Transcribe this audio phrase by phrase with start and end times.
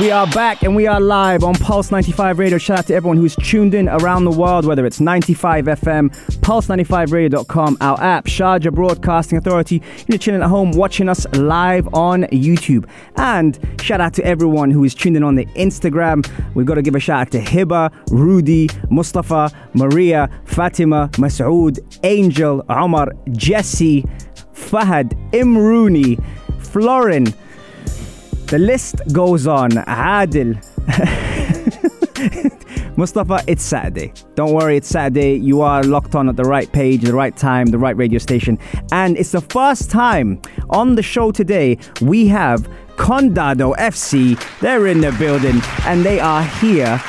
[0.00, 2.56] We are back and we are live on Pulse 95 Radio.
[2.56, 6.08] Shout out to everyone who's tuned in around the world, whether it's 95 FM,
[6.40, 9.82] pulse95radio.com, our app, Sharjah Broadcasting Authority.
[10.06, 12.88] You're chilling at home watching us live on YouTube.
[13.16, 16.26] And shout out to everyone who is tuned in on the Instagram.
[16.54, 22.64] We've got to give a shout out to Hiba, Rudy, Mustafa, Maria, Fatima, Masood, Angel,
[22.70, 24.04] Omar, Jesse,
[24.54, 26.18] Fahad, Imrooney,
[26.64, 27.34] Florin.
[28.52, 29.70] The list goes on.
[29.70, 30.60] Adil.
[32.98, 34.12] Mustafa, it's Saturday.
[34.34, 35.36] Don't worry, it's Saturday.
[35.36, 38.58] You are locked on at the right page, the right time, the right radio station.
[38.92, 44.38] And it's the first time on the show today we have Condado FC.
[44.60, 47.02] They're in the building and they are here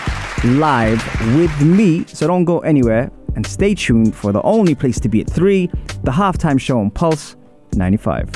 [0.46, 1.04] live
[1.36, 2.06] with me.
[2.06, 5.68] So don't go anywhere and stay tuned for the only place to be at 3,
[6.04, 7.36] the halftime show on Pulse
[7.74, 8.32] 95.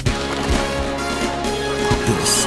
[2.05, 2.46] This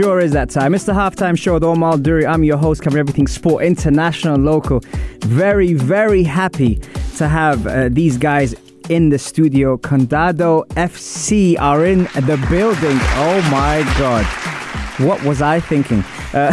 [0.00, 0.74] Sure is that time.
[0.74, 2.24] It's the halftime show with Omar Duri.
[2.26, 4.80] I'm your host, covering everything sport, international, local.
[5.26, 6.76] Very, very happy
[7.18, 8.54] to have uh, these guys
[8.88, 9.76] in the studio.
[9.76, 12.96] Condado FC are in the building.
[13.20, 14.24] Oh my God.
[15.06, 16.02] What was I thinking?
[16.32, 16.50] Uh,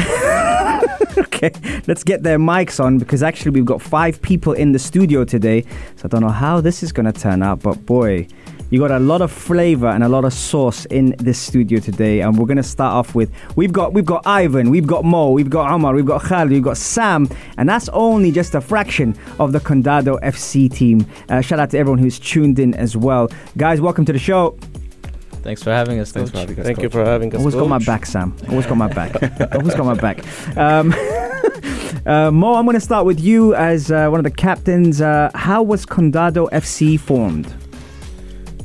[1.18, 1.52] okay,
[1.88, 5.62] let's get their mics on because actually we've got five people in the studio today.
[5.96, 8.28] So I don't know how this is going to turn out, but boy,
[8.70, 12.22] you got a lot of flavor and a lot of sauce in this studio today,
[12.22, 15.50] and we're gonna start off with we've got we've got Ivan, we've got Mo, we've
[15.50, 19.52] got Omar, we've got Khalid, we've got Sam, and that's only just a fraction of
[19.52, 21.06] the Condado FC team.
[21.30, 23.80] Uh, shout out to everyone who's tuned in as well, guys.
[23.80, 24.58] Welcome to the show.
[25.44, 26.12] Thanks for having us.
[26.12, 27.40] Thanks Thank you for having us.
[27.40, 28.36] Always got my back, Sam.
[28.50, 29.16] Always got my back.
[29.56, 30.58] Always got my back.
[30.58, 30.94] Um,
[32.06, 35.00] uh, Mo, I'm going to start with you as uh, one of the captains.
[35.00, 37.54] Uh, how was Condado FC formed?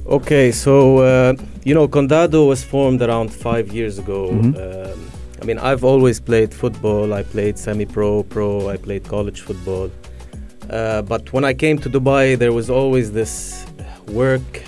[0.07, 4.31] Okay, so uh, you know, Condado was formed around five years ago.
[4.31, 4.55] Mhm.
[4.57, 4.99] Um,
[5.41, 7.13] I mean, I've always played football.
[7.13, 8.69] I played semi-pro, pro.
[8.69, 9.91] I played college football.
[10.71, 13.65] Uh, but when I came to Dubai, there was always this
[14.09, 14.63] work,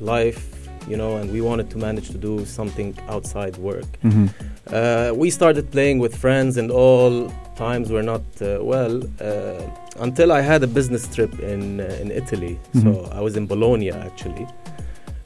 [0.00, 0.42] life,
[0.88, 3.86] you know, and we wanted to manage to do something outside work.
[4.04, 4.26] Mm-hmm.
[4.72, 9.62] Uh, we started playing with friends, and all times were not uh, well uh,
[10.00, 12.58] until I had a business trip in uh, in Italy.
[12.74, 12.82] Mhm.
[12.82, 14.46] So I was in Bologna actually.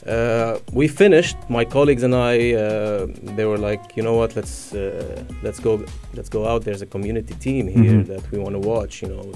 [0.07, 1.37] Uh, we finished.
[1.49, 2.53] My colleagues and I.
[2.55, 3.07] Uh,
[3.37, 4.35] they were like, you know what?
[4.37, 5.85] Let's uh, let's go.
[6.15, 6.65] Let's go out.
[6.65, 8.07] There's a community team here Mhm.
[8.07, 9.03] that we want to watch.
[9.03, 9.33] You know.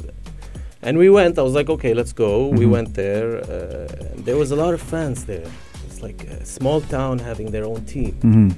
[0.82, 1.38] And we went.
[1.38, 2.48] I was like, okay, let's go.
[2.48, 2.70] We Mhm.
[2.70, 3.28] went there.
[3.38, 3.88] Uh,
[4.24, 5.46] there was a lot of fans there.
[5.86, 8.12] It's like a small town having their own team.
[8.20, 8.48] Mm-hmm.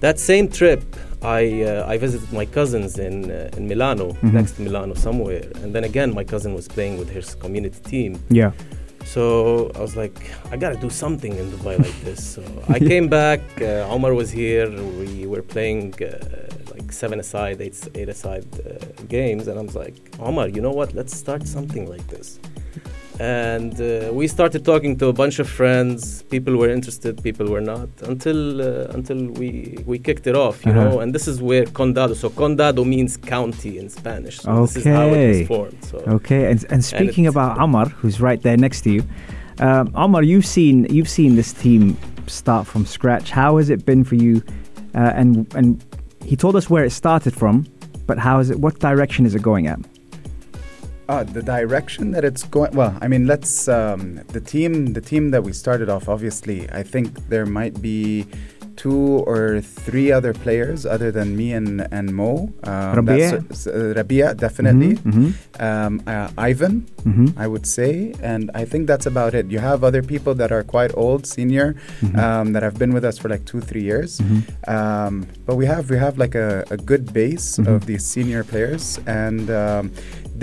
[0.00, 0.82] That same trip,
[1.22, 4.32] I uh, I visited my cousins in uh, in Milano, Mhm.
[4.32, 8.12] next to Milano somewhere, and then again my cousin was playing with his community team.
[8.30, 8.52] Yeah.
[9.04, 10.18] So I was like,
[10.52, 12.24] I gotta do something in Dubai like this.
[12.34, 13.40] So I came back.
[13.60, 14.70] Uh, Omar was here.
[14.70, 16.08] We were playing uh,
[16.72, 20.72] like seven aside, eight eight aside uh, games, and I was like, Omar, you know
[20.72, 20.94] what?
[20.94, 22.38] Let's start something like this.
[23.20, 26.22] And uh, we started talking to a bunch of friends.
[26.34, 29.50] People were interested, people were not, until uh, until we
[29.86, 30.84] we kicked it off, you Uh-huh.
[30.84, 31.00] know.
[31.00, 32.14] And this is where condado.
[32.16, 34.36] So condado means county in Spanish.
[34.40, 35.38] So this is how it Okay.
[35.40, 35.84] was formed.
[35.90, 39.02] So Okay, and, and speaking it's- about amar who's right there next to you,
[39.66, 41.96] um, Omar, you've seen you've seen this team
[42.26, 43.30] start from scratch.
[43.40, 44.34] How has it been for you?
[44.94, 45.68] Uh, and and
[46.30, 47.66] he told us where it started from,
[48.06, 48.58] but how is it?
[48.64, 49.78] What direction is it going at?
[51.10, 52.70] Uh, the direction that it's going.
[52.70, 54.92] Well, I mean, let's um, the team.
[54.92, 56.08] The team that we started off.
[56.08, 58.28] Obviously, I think there might be
[58.80, 62.32] two or three other players other than me and and Mo.
[62.64, 63.30] Um, Rabia?
[63.36, 64.92] that's- uh, Rabia, definitely.
[65.04, 65.26] Mhm,
[65.60, 66.74] Um, uh, Ivan,
[67.04, 67.92] mhm, I would say,
[68.32, 69.44] and I think that's about it.
[69.54, 71.68] You have other people that are quite old, senior,
[72.00, 74.10] mhm, um, that have been with us for like two, three years.
[74.24, 74.40] mhm.
[74.76, 75.12] Um,
[75.46, 79.44] but we have we have like a, a good base of these senior players, and
[79.62, 79.84] um,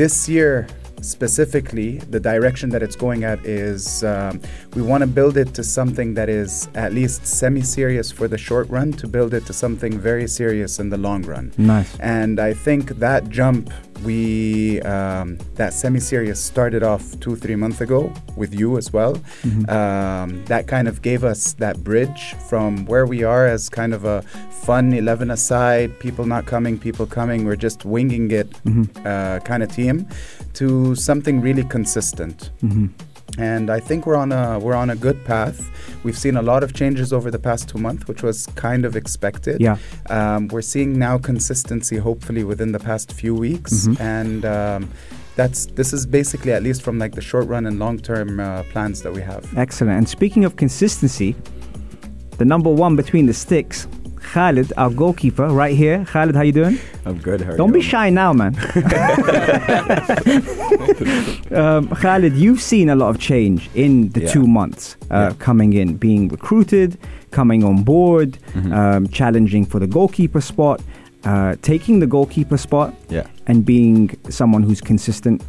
[0.02, 0.68] this year
[1.02, 4.42] specifically, the direction that it's going at is um,
[4.74, 8.38] we want to build it to something that is at least semi serious for the
[8.38, 11.52] short run, to build it to something very serious in the long run.
[11.58, 12.00] Nice.
[12.00, 13.72] And I think that jump,
[14.04, 19.16] we um, that semi-series started off two, three months ago with you as well.
[19.44, 19.70] Mhm.
[19.70, 24.06] Um, that kind of gave us that bridge from where we are as kind of
[24.06, 24.22] a
[24.64, 28.88] fun 11 aside, people not coming, people coming, we're just winging it Mhm.
[29.06, 30.06] uh, kind of team,
[30.54, 32.52] to something really consistent.
[32.64, 32.90] Mhm.
[33.38, 35.70] And I think we're on a we're on a good path.
[36.04, 38.96] We've seen a lot of changes over the past two months, which was kind of
[38.96, 39.62] expected.
[39.62, 39.78] Yeah.
[40.10, 44.00] Um, we're seeing now consistency, hopefully within the past few weeks, Mhm.
[44.00, 44.90] and um,
[45.36, 48.64] that's this is basically at least from like the short run and long term uh,
[48.72, 49.46] plans that we have.
[49.56, 49.98] Excellent.
[49.98, 51.36] And speaking of consistency,
[52.38, 53.88] the number one between the sticks,
[54.34, 56.06] Khalid, our goalkeeper, right here.
[56.06, 56.78] Khalid, how you doing?
[57.06, 57.42] I'm good.
[57.42, 58.56] How are Don't be shy now, man.
[61.52, 64.32] um, Khalid, you've seen a lot of change in the Yeah.
[64.32, 65.34] two months uh, Yeah.
[65.40, 66.98] coming in, being recruited,
[67.32, 68.74] coming on board, Mhm.
[68.74, 70.82] um, challenging for the goalkeeper spot,
[71.24, 73.24] uh, taking the goalkeeper spot, Yeah.
[73.48, 75.42] and being someone who's consistent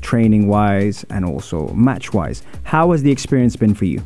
[0.00, 2.42] training wise and also match wise.
[2.64, 4.00] How has the experience been for you?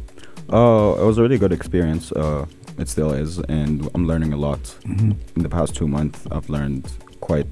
[0.50, 2.12] Oh, it was a really good experience.
[2.12, 2.46] Uh,
[2.78, 4.62] it still is, and I'm learning a lot.
[4.86, 5.14] Mhm.
[5.36, 6.84] In the past two months, I've learned
[7.20, 7.46] quite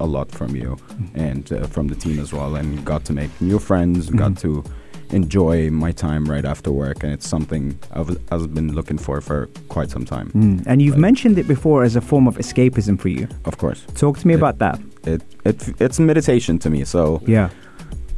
[0.00, 0.76] a lot from you
[1.14, 4.10] and uh, from the team as well, and got to make new friends.
[4.10, 4.16] Mhm.
[4.18, 4.64] Got to
[5.10, 9.48] enjoy my time right after work, and it's something I've, I've been looking for for
[9.68, 10.30] quite some time.
[10.34, 10.62] Mm.
[10.66, 13.28] And you've Like- mentioned it before as a form of escapism for you.
[13.44, 14.38] Of course, Talk to me Yeah.
[14.38, 14.80] about that.
[15.04, 16.84] it, it it's meditation to me.
[16.84, 17.48] So Yeah.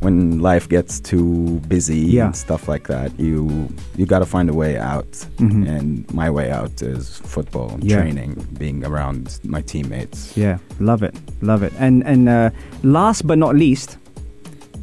[0.04, 2.26] When life gets too busy Yeah.
[2.26, 5.10] and stuff like that, you you got to find a way out.
[5.38, 5.66] Mhm.
[5.76, 8.00] And my way out is football, Yeah.
[8.02, 10.36] training, being around my teammates.
[10.36, 11.72] Yeah, love it, love it.
[11.78, 12.50] And and uh,
[12.82, 13.96] last but not least,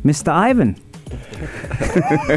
[0.03, 0.29] Mr.
[0.49, 0.75] Ivan.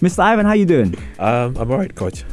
[0.00, 0.20] Mr.
[0.20, 0.94] Ivan, how you doing?
[1.18, 2.24] Um, I'm alright, coach.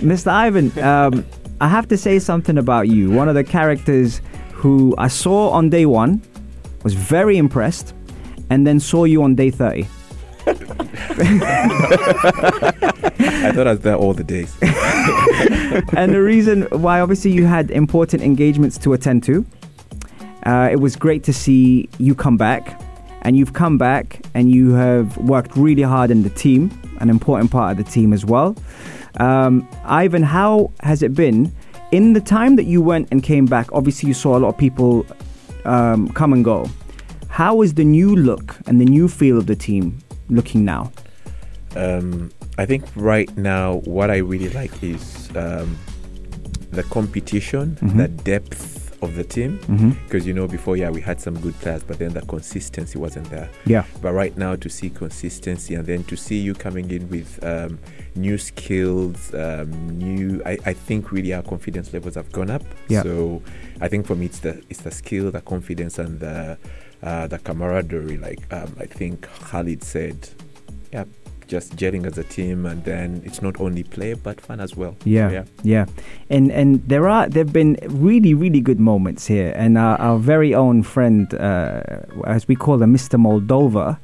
[0.00, 0.28] Mr.
[0.28, 1.24] Ivan, um,
[1.60, 3.10] I have to say something about you.
[3.10, 4.20] One of the characters
[4.52, 6.20] who I saw on day one
[6.82, 7.94] was very impressed,
[8.50, 9.86] and then saw you on day thirty.
[13.44, 14.56] I thought I was there all the days.
[15.96, 19.46] and the reason why, obviously, you had important engagements to attend to.
[20.44, 22.80] Uh, it was great to see you come back,
[23.22, 26.70] and you've come back and you have worked really hard in the team,
[27.00, 28.56] an important part of the team as well.
[29.20, 31.54] Um, Ivan, how has it been
[31.92, 33.68] in the time that you went and came back?
[33.72, 35.06] Obviously, you saw a lot of people
[35.64, 36.68] um, come and go.
[37.28, 39.98] How is the new look and the new feel of the team
[40.28, 40.92] looking now?
[41.76, 45.78] Um, I think right now, what I really like is um,
[46.70, 47.96] the competition, Mhm.
[47.96, 49.58] the depth of the team.
[49.66, 49.96] Mhm.
[50.04, 53.28] Because you know, before, yeah, we had some good players, but then the consistency wasn't
[53.30, 53.50] there.
[53.66, 53.84] Yeah.
[54.00, 57.78] But right now, to see consistency and then to see you coming in with um,
[58.14, 62.62] new skills, um, new, I, I think really our confidence levels have gone up.
[62.88, 63.02] Yeah.
[63.02, 63.42] So
[63.80, 66.56] I think for me, it's the it's the skill, the confidence, and the
[67.02, 68.16] uh, the camaraderie.
[68.18, 70.28] Like um, I think Khalid said,
[70.92, 71.04] yeah,
[71.52, 74.96] just gelling as a team, and then it's not only play but fun as well.
[75.04, 75.44] Yeah, yeah.
[75.62, 75.84] yeah,
[76.30, 80.54] and and there are there've been really really good moments here, and our, our very
[80.54, 81.82] own friend, uh,
[82.26, 83.20] as we call him, Mr.
[83.20, 84.00] Moldova,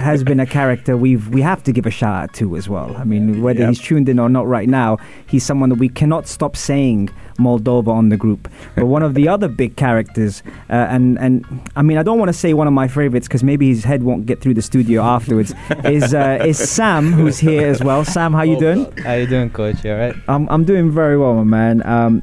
[0.10, 2.96] has been a character we've we have to give a shout out to as well.
[2.96, 6.26] I mean, whether he's tuned in or not right now, he's someone that we cannot
[6.26, 8.48] stop saying Moldova on the group.
[8.76, 11.44] But one of the other big characters, uh, and and
[11.76, 14.02] I mean, I don't want to say one of my favorites because maybe his head
[14.02, 15.54] won't get through the studio afterwards.
[15.84, 18.04] is uh, is Sam who's here as well?
[18.04, 18.90] Sam, how you doing?
[18.98, 19.84] How you doing, coach?
[19.84, 20.16] You alright?
[20.28, 21.86] I'm, I'm doing very well, my man.
[21.86, 22.22] Um,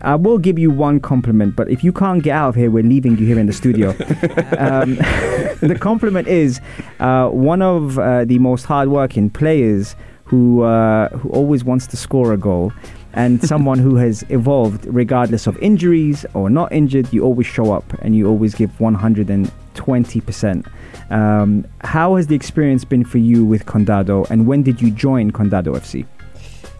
[0.00, 2.82] I will give you one compliment, but if you can't get out of here, we're
[2.82, 3.90] leaving you here in the studio.
[4.58, 4.94] um,
[5.60, 6.60] the compliment is
[6.98, 9.94] uh, one of uh, the most hardworking players
[10.26, 12.72] who uh, who always wants to score a goal,
[13.14, 17.12] and someone who has evolved regardless of injuries or not injured.
[17.12, 20.66] You always show up and you always give 120 percent.
[21.10, 25.30] Um, how has the experience been for you with Condado, and when did you join
[25.30, 26.04] Condado FC?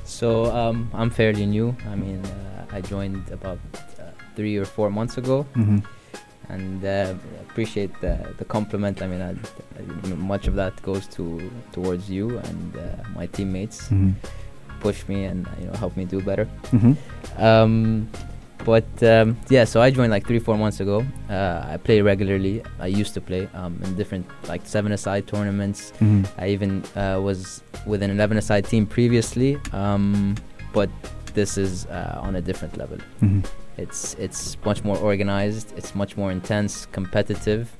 [0.04, 1.76] So um, I'm fairly new.
[1.90, 4.04] I mean, uh, I joined about uh,
[4.36, 5.78] three or four months ago, Mm-hmm.
[6.48, 7.14] And uh,
[7.48, 9.02] appreciate the, the compliment.
[9.02, 12.80] I mean, I, I- much of that goes to towards you and uh,
[13.14, 13.84] my teammates.
[13.88, 14.10] Mm-hmm.
[14.80, 16.44] Push me and you know help me do better.
[16.70, 17.42] Mm-hmm.
[17.42, 18.08] Um,
[18.64, 21.04] but um, yeah, so I joined like three, four months ago.
[21.30, 22.62] Uh, I play regularly.
[22.80, 25.92] I used to play um, in different like seven-a-side tournaments.
[26.00, 26.24] Mm-hmm.
[26.40, 30.34] I even uh, was with an 11-a-side team previously, um,
[30.72, 30.90] but
[31.34, 32.98] this is uh, on a different level.
[33.78, 35.72] It's it's much more organized.
[35.76, 37.70] It's much more intense, competitive,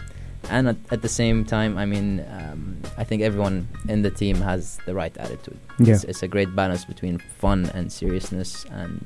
[0.51, 4.37] and at, at the same time, I mean, um, I think everyone in the team
[4.37, 5.59] has the right attitude.
[5.79, 5.95] Yeah.
[5.95, 8.65] It's, it's a great balance between fun and seriousness.
[8.71, 9.05] And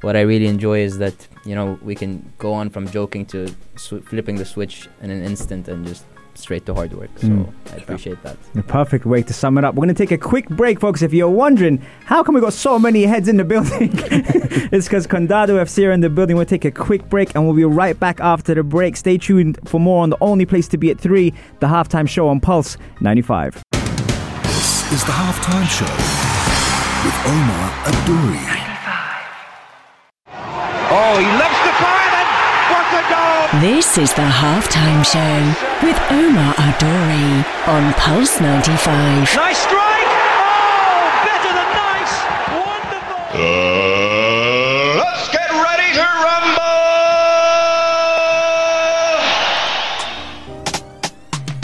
[0.00, 3.48] what I really enjoy is that you know we can go on from joking to
[3.76, 6.04] sw- flipping the switch in an instant and just
[6.38, 7.10] straight to hard work.
[7.18, 7.52] So Mm.
[7.72, 8.36] I appreciate that.
[8.54, 9.74] The perfect way to sum it up.
[9.74, 11.02] We're going to take a quick break, folks.
[11.02, 13.90] If you're wondering how come we got so many heads in the building,
[14.72, 16.36] it's because Condado FC are in the building.
[16.36, 18.96] We'll take a quick break and we'll be right back after the break.
[18.96, 22.28] Stay tuned for more on the only place to be at 3, the halftime show
[22.28, 23.62] on Pulse 95.
[24.44, 25.92] This is the halftime show
[27.04, 28.64] with Omar Adouri.
[30.90, 32.28] Oh, he loves to fire and
[32.72, 33.28] what a goal!
[33.54, 39.34] This is the halftime show with Omar Adori on Pulse 95.
[39.34, 40.06] Nice strike!
[40.36, 42.12] Oh, better than nice!
[42.52, 43.16] Wonderful!
[43.32, 46.04] Uh, let's get ready to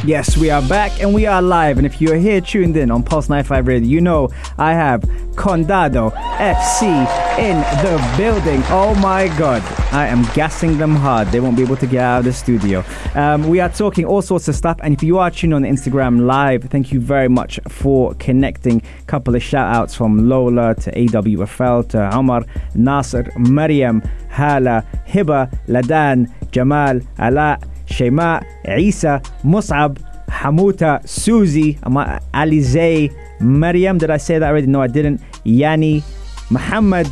[0.01, 0.09] rumble!
[0.09, 1.77] Yes, we are back and we are live.
[1.77, 5.03] And if you're here tuned in on Pulse 95 Radio, you know I have
[5.37, 8.63] Condado FC in the building.
[8.69, 9.63] Oh my god.
[9.93, 11.29] I am gassing them hard.
[11.29, 12.85] They won't be able to get out of the studio.
[13.15, 14.79] Um, we are talking all sorts of stuff.
[14.83, 18.83] And if you are tuned on Instagram Live, thank you very much for connecting.
[19.07, 24.01] Couple of shout outs from Lola to AWFL to Omar, Nasser, Mariam,
[24.31, 29.99] Hala, Hiba, Ladan, Jamal, Ala, Shema, Isa, Musab,
[30.29, 33.99] Hamuta, Susie, Alizé, Mariam.
[33.99, 34.67] Did I say that already?
[34.67, 35.21] No, I didn't.
[35.45, 36.03] Yani,
[36.51, 37.07] Muhammad,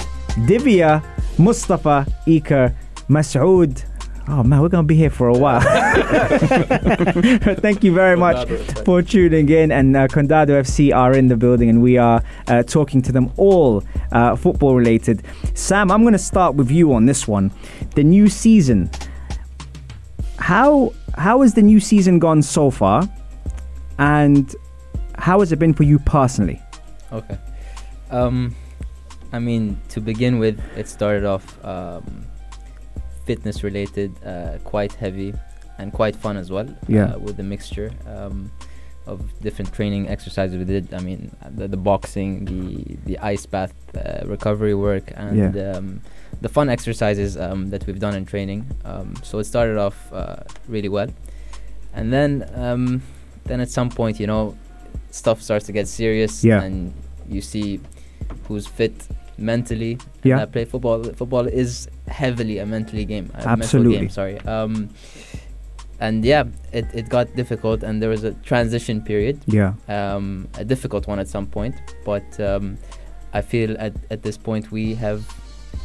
[0.46, 1.02] Divya
[1.38, 2.74] Mustafa Iker
[3.08, 3.84] Masood
[4.28, 5.60] Oh man, we're gonna be here for a while.
[7.60, 8.48] Thank you very much
[8.84, 9.72] for tuning in.
[9.72, 13.32] And uh, Condado FC are in the building, and we are uh, talking to them
[13.36, 15.24] all uh, football related.
[15.54, 17.50] Sam, I'm gonna start with you on this one.
[17.96, 18.90] The new season
[20.42, 23.08] how how has the new season gone so far
[23.98, 24.56] and
[25.16, 26.60] how has it been for you personally
[27.12, 27.38] Okay.
[28.10, 28.54] Um,
[29.32, 32.26] I mean, to begin with, it started off um,
[33.24, 35.34] fitness related, uh, quite heavy,
[35.78, 36.68] and quite fun as well.
[36.88, 37.12] Yeah.
[37.14, 38.50] Uh, with the mixture um,
[39.06, 40.92] of different training exercises we did.
[40.94, 46.00] I mean, uh, the, the boxing, the the ice bath, uh, recovery work, and um,
[46.40, 48.66] the fun exercises um, that we've done in training.
[48.84, 50.36] Um, so it started off uh,
[50.68, 51.08] really well,
[51.94, 53.02] and then um,
[53.44, 54.56] then at some point, you know,
[55.10, 56.62] stuff starts to get serious, Yeah.
[56.62, 56.92] and
[57.28, 57.80] you see
[58.46, 58.94] who's fit
[59.42, 59.98] mentally.
[60.22, 60.34] Yeah.
[60.34, 61.02] And I play football.
[61.04, 63.30] Football is heavily a mentally game.
[63.34, 63.98] A Absolutely.
[63.98, 64.38] Game, sorry.
[64.40, 64.88] Um,
[66.00, 69.38] and yeah, it, it got difficult, and there was a transition period.
[69.46, 69.74] Yeah.
[69.88, 72.76] Um, a difficult one at some point, but um,
[73.32, 75.22] I feel at, at this point we have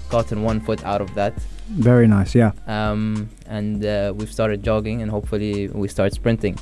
[0.09, 1.33] gotten one foot out of that.
[1.69, 6.55] very nice yeah Um, and uh, we've started jogging, and hopefully we start sprinting.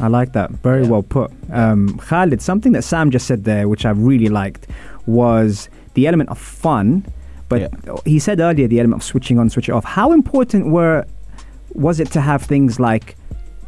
[0.00, 3.84] i like that very well put um, khalid something that sam just said there which
[3.86, 4.66] i really liked
[5.06, 7.04] was the element of fun
[7.48, 7.70] but
[8.06, 11.04] he said earlier the element of switching on switching off how important were
[11.74, 13.16] was it to have things like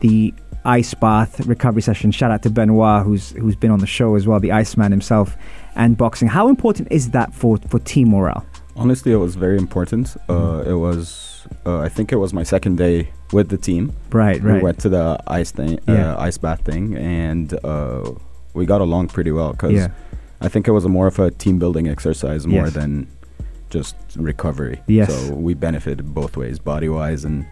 [0.00, 0.32] the
[0.64, 4.26] ice bath recovery session shout out to benoit who's who's been on the show as
[4.26, 5.36] well the iceman himself
[5.74, 10.16] and boxing how important is that for for team morale Honestly, it was very important.
[10.30, 13.92] Uh, it was, uh, I think it was my second day with the team.
[14.10, 14.54] Right, right.
[14.54, 16.14] We went to the ice thing, Yeah.
[16.14, 18.12] uh, ice bath thing, and uh,
[18.54, 19.88] we got along pretty well because Yeah.
[20.42, 22.74] I think it was a more of a team building exercise more Yes.
[22.74, 23.06] than
[23.70, 24.80] just recovery.
[24.86, 25.14] Yes.
[25.14, 27.46] So we benefited both ways, body wise and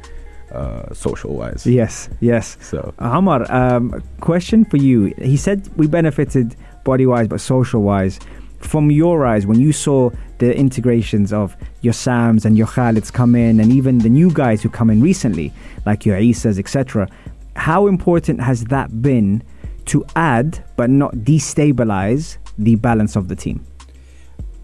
[0.52, 1.64] uh, social wise.
[1.66, 2.56] Yes, yes.
[2.60, 5.14] So Amar, um, question for you.
[5.18, 8.18] He said we benefited body wise, but social wise.
[8.58, 13.34] From your eyes, when you saw the integrations of your Sams and your Khalids come
[13.34, 15.50] in, and even the new guys who come in recently,
[15.86, 17.08] like your Isas, etc.,
[17.56, 19.42] how important has that been
[19.86, 23.64] to add but not destabilize the balance of the team?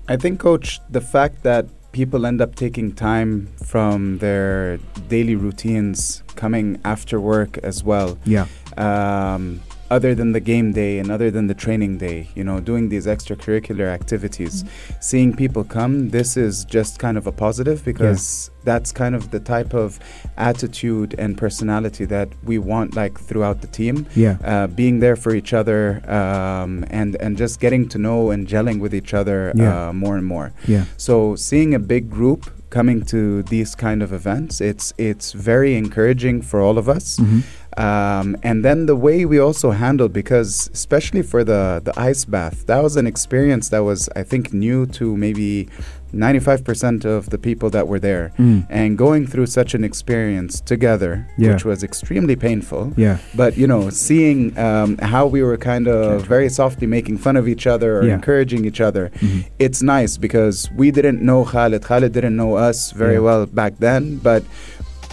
[0.08, 6.22] I think, coach, the fact that people end up taking time from their daily routines
[6.36, 8.18] coming after work as well.
[8.24, 8.46] Yeah.
[8.76, 12.88] Um, other than the game day and other than the training day, you know, doing
[12.88, 14.64] these extracurricular activities,
[15.00, 19.38] seeing people come, this is just kind of a positive because that's kind of the
[19.38, 19.98] type of
[20.36, 24.06] attitude and personality that we want like throughout the team.
[24.16, 24.36] Yeah.
[24.44, 28.80] Uh, being there for each other um, and and just getting to know and gelling
[28.80, 29.88] with each other Yeah.
[29.88, 30.52] uh, more and more.
[30.66, 30.84] Yeah.
[30.96, 36.42] So seeing a big group coming to these kind of events, it's it's very encouraging
[36.42, 37.18] for all of us.
[37.18, 37.42] Mhm.
[37.76, 42.66] Um, and then the way we also handled, because especially for the, the ice bath,
[42.66, 45.68] that was an experience that was, I think, new to maybe
[46.14, 48.32] 95% of the people that were there.
[48.38, 48.66] Mm.
[48.70, 51.52] And going through such an experience together, Yeah.
[51.52, 52.92] which was extremely painful.
[52.96, 53.18] Yeah.
[53.34, 57.46] But, you know, seeing um, how we were kind of very softly making fun of
[57.48, 58.14] each other or Yeah.
[58.14, 59.44] encouraging each other, Mhm.
[59.58, 61.82] it's nice because we didn't know Khalid.
[61.82, 63.20] Khalid didn't know us very Yeah.
[63.28, 64.44] well back then, but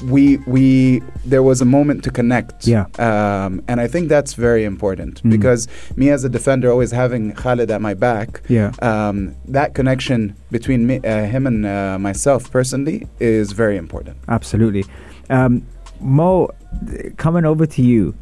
[0.10, 2.68] we we there was a moment to connect.
[2.68, 2.86] Yeah.
[3.00, 5.30] Um, and I think that's very important Mhm.
[5.32, 8.72] because me as a defender, always having Khalid at my back, Yeah.
[8.82, 14.18] um, that connection between me, uh, him and uh, myself personally is very important.
[14.28, 14.84] Absolutely.
[15.30, 15.64] Um,
[16.02, 16.50] Mo,
[17.18, 18.14] coming over to you,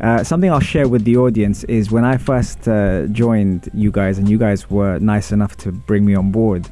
[0.00, 4.18] uh, something I'll share with the audience is when I first uh, joined you guys,
[4.18, 6.68] and you guys were nice enough to bring me on board.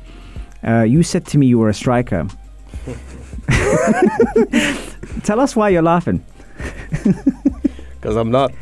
[0.66, 2.26] Uh, you said to me you were a striker.
[5.24, 6.24] Tell us why you're laughing.
[8.00, 8.52] Because I'm not.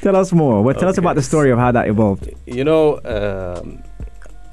[0.00, 0.62] Tell us more.
[0.64, 2.30] Well, tell us about the story of how that evolved.
[2.46, 3.82] You know, um,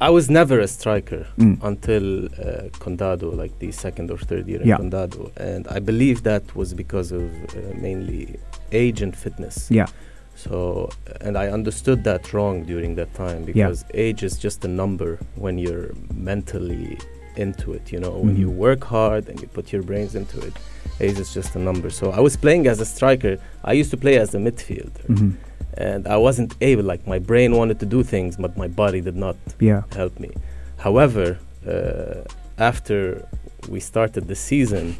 [0.01, 1.63] I was never a striker Mm.
[1.63, 4.75] until uh, Condado, like the second or third year Yeah.
[4.75, 8.37] in Condado, and I believe that was because of uh, mainly
[8.73, 9.71] age and fitness.
[9.71, 9.87] Yeah.
[10.35, 10.89] So,
[11.21, 13.53] and I understood that wrong during that time Yeah.
[13.53, 16.97] because age is just a number when you're mentally
[17.37, 17.91] into it.
[17.91, 18.55] You know, when you Mhm.
[18.55, 20.53] work hard and you put your brains into it,
[20.99, 21.89] age is just a number.
[21.89, 23.37] So I was playing as a striker.
[23.63, 25.33] I used to play as a midfielder Mhm.
[25.77, 26.83] and I wasn't able.
[26.83, 29.83] Like my brain wanted to do things, but my body did not Yeah.
[29.95, 30.31] help me.
[30.77, 31.37] However,
[31.67, 32.23] uh,
[32.57, 33.25] after
[33.69, 34.95] we started the season,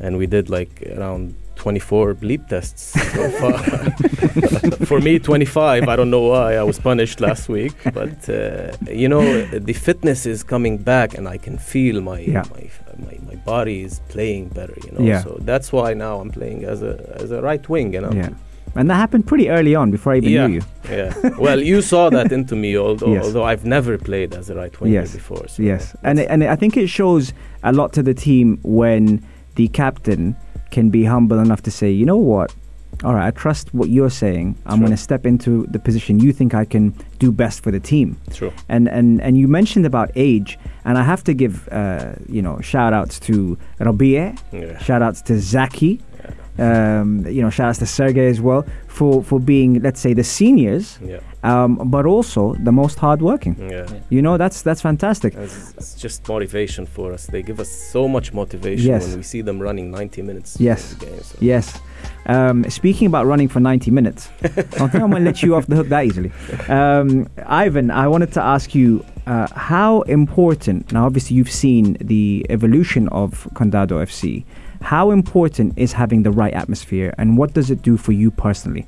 [0.00, 3.58] and we did like around 24 bleep tests so far.
[4.86, 5.88] For me, 25.
[5.88, 10.24] I don't know why I was punished last week, but uh, you know, the fitness
[10.26, 12.44] is coming back, and I can feel my Yeah.
[12.54, 12.70] my,
[13.06, 14.74] my my body is playing better.
[14.84, 15.22] You know, Yeah.
[15.22, 17.92] so that's why now I'm playing as a as a right wing.
[17.94, 18.12] You know.
[18.12, 18.30] Yeah.
[18.74, 20.62] And that happened pretty early on before I even yeah, knew you.
[20.90, 21.12] yeah.
[21.38, 23.24] Well, you saw that into me, although Yes.
[23.24, 25.12] although I've never played as a right winger Yes.
[25.14, 25.48] before.
[25.48, 29.20] So Yes, and and I think it shows a lot to the team when
[29.56, 30.36] the captain
[30.70, 32.54] can be humble enough to say, you know what,
[33.04, 34.56] all right, I trust what you're saying.
[34.66, 34.86] I'm True.
[34.86, 38.16] going to step into the position you think I can do best for the team.
[38.32, 38.52] True.
[38.68, 42.60] And and and you mentioned about age, and I have to give uh, you know
[42.60, 44.78] shout outs to Rabia, Yeah.
[44.78, 46.00] shout outs to Zaki.
[46.58, 50.24] Um, you know, shout out to Sergey as well for, for being, let's say, the
[50.24, 51.20] seniors, Yeah.
[51.44, 53.54] um, but also the most hardworking.
[53.70, 53.86] Yeah.
[54.10, 55.34] You know, that's that's fantastic.
[55.34, 57.26] It's, it's just motivation for us.
[57.26, 59.06] They give us so much motivation Yes.
[59.08, 60.56] when we see them running 90 minutes.
[60.58, 60.94] Yes.
[60.94, 61.38] the game, so.
[61.40, 61.80] Yes.
[62.26, 65.66] Um, speaking about running for 90 minutes, I think I'm going to let you off
[65.66, 66.32] the hook that easily.
[66.68, 72.44] Um, Ivan, I wanted to ask you uh, how important, now obviously you've seen the
[72.50, 74.44] evolution of Condado FC,
[74.80, 78.86] how important is having the right atmosphere and what does it do for you personally?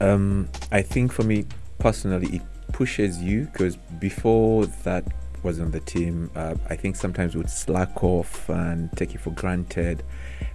[0.00, 1.46] Um, I think for me
[1.78, 5.04] personally, it pushes you because before that
[5.44, 9.30] was on the team, uh, I think sometimes would slack off and take it for
[9.30, 10.02] granted.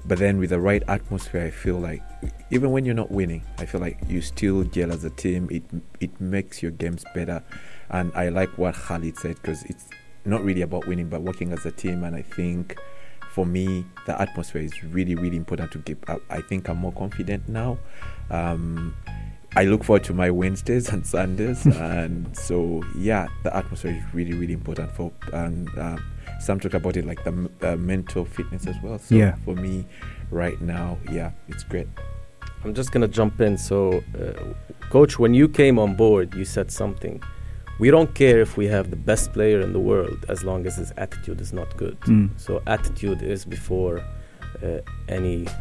[0.06, 2.02] But then with the right atmosphere, I feel like
[2.50, 5.48] even when you're not winning, I feel like you still gel as a team.
[5.52, 5.64] It
[6.00, 7.44] it makes your games better,
[7.90, 9.88] and I like what Khalid said because it's
[10.26, 12.04] not really about winning, but working as a team.
[12.04, 12.78] And I think
[13.34, 16.22] for me, the atmosphere is really, really important to keep up.
[16.30, 17.78] I think I'm more confident now.
[18.30, 18.96] Um,
[19.56, 24.34] I look forward to my Wednesdays and Sundays, and so yeah, the atmosphere is really,
[24.34, 25.12] really important for.
[25.34, 26.04] And um,
[26.40, 29.00] some talk about it like the uh, mental fitness as well.
[29.00, 29.36] So Yeah.
[29.46, 29.86] for me,
[30.32, 31.88] right now, yeah, it's great.
[32.64, 33.58] I'm just gonna jump in.
[33.58, 34.54] So, uh,
[34.90, 37.22] coach, when you came on board, you said something.
[37.80, 40.76] We don't care if we have the best player in the world as long as
[40.76, 41.98] his attitude is not good.
[42.02, 42.30] Mm.
[42.38, 44.02] So attitude is before
[44.64, 45.52] uh, any uh,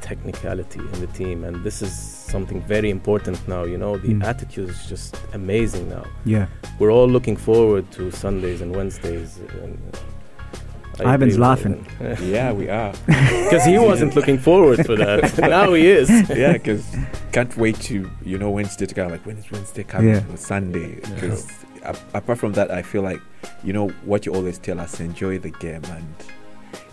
[0.00, 1.92] technicality in the team, and this is
[2.32, 3.64] something very important now.
[3.64, 4.24] You know, the Mm.
[4.24, 6.04] attitude is just amazing now.
[6.24, 6.46] Yeah.
[6.78, 9.38] We're all looking forward to Sundays and Wednesdays.
[9.62, 11.86] And, uh, I Ivan's laughing.
[12.22, 12.94] Yeah, we are.
[13.06, 15.36] Because he wasn't looking forward for that.
[15.56, 16.08] now he is.
[16.30, 16.84] yeah, because
[17.32, 20.36] can't wait to you know Wednesday to go like when is Wednesday coming Yeah.
[20.36, 21.46] Sunday because
[22.14, 23.20] apart from that I feel like
[23.64, 26.06] you know what you always tell us enjoy the game and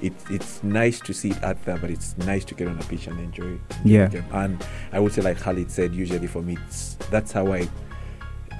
[0.01, 2.85] it, it's nice to see it out there but it's nice to get on the
[2.85, 4.07] pitch and enjoy, enjoy Yeah.
[4.07, 7.51] the game and I would say like Khalid said usually for me it's, that's how
[7.53, 7.67] I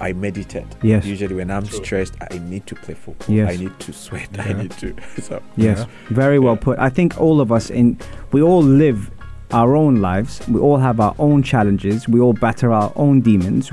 [0.01, 0.65] I meditate.
[0.81, 1.05] Yes.
[1.05, 1.77] Usually when I'm True.
[1.85, 3.33] stressed, I need to play football.
[3.33, 3.53] Yes.
[3.53, 4.27] I need to sweat.
[4.39, 4.95] I need to.
[5.21, 6.79] So Yes, very well put.
[6.79, 7.99] I think all of us in
[8.31, 9.11] we all live
[9.51, 10.41] our own lives.
[10.47, 12.07] We all have our own challenges.
[12.09, 13.71] We all batter our own demons.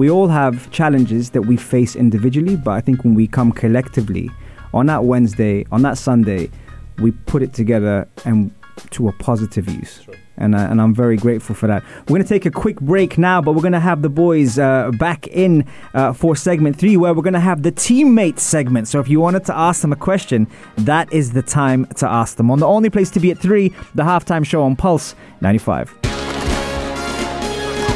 [0.00, 4.30] We all have challenges that we face individually, but I think when we come collectively
[4.72, 6.50] on that Wednesday, on that Sunday,
[6.96, 8.50] we put it together and
[8.92, 10.06] to a positive use.
[10.38, 11.82] And, uh, and I'm very grateful for that.
[12.08, 14.58] We're going to take a quick break now, but we're going to have the boys
[14.58, 18.88] uh, back in uh, for segment three, where we're going to have the teammate segment.
[18.88, 20.46] So if you wanted to ask them a question,
[20.78, 22.50] that is the time to ask them.
[22.50, 25.94] On the only place to be at three, the halftime show on Pulse 95.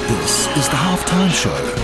[0.07, 1.84] This is the halftime show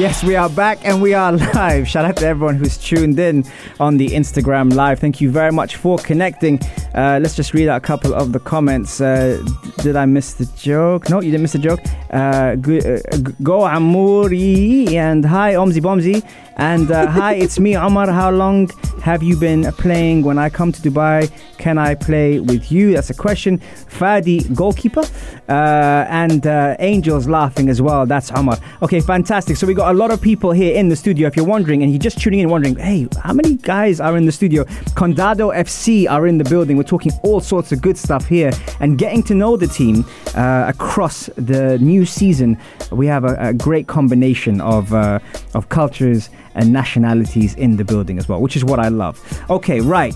[0.00, 1.86] Yes, we are back and we are live.
[1.86, 3.44] Shout out to everyone who's tuned in
[3.78, 4.98] on the Instagram live.
[4.98, 6.58] Thank you very much for connecting.
[6.94, 9.00] Uh, let's just read out a couple of the comments.
[9.00, 9.42] Uh,
[9.78, 11.08] did I miss the joke?
[11.08, 11.80] No, you didn't miss the joke.
[12.10, 16.24] Uh, go, uh, go Amuri and hi Omzi Bomzi
[16.60, 18.10] and uh, hi, it's me Omar.
[18.10, 18.68] How long
[19.02, 20.22] have you been playing?
[20.22, 22.92] When I come to Dubai, can I play with you?
[22.92, 23.58] That's a question.
[23.58, 25.02] Fadi goalkeeper
[25.48, 28.04] uh, and uh, Angels laughing as well.
[28.04, 28.58] That's Omar.
[28.82, 29.56] Okay, fantastic.
[29.56, 31.26] So we got a lot of people here in the studio.
[31.28, 34.26] If you're wondering and you're just tuning in, wondering, hey, how many guys are in
[34.26, 34.64] the studio?
[34.94, 36.76] Condado FC are in the building.
[36.80, 40.02] We're talking all sorts of good stuff here and getting to know the team
[40.34, 42.56] uh, across the new season.
[42.90, 45.18] We have a, a great combination of uh,
[45.52, 49.20] of cultures and nationalities in the building as well, which is what I love.
[49.50, 50.14] Okay, right.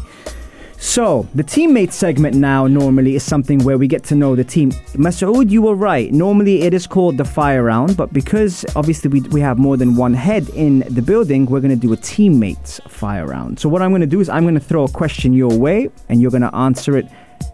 [0.85, 4.71] So, the teammate segment now normally is something where we get to know the team.
[4.93, 6.13] Masoud, you were right.
[6.13, 9.97] Normally it is called the fire round, but because obviously we, we have more than
[9.97, 13.59] one head in the building, we're going to do a teammates fire round.
[13.59, 15.89] So, what I'm going to do is I'm going to throw a question your way,
[16.11, 17.09] and you're going to answer it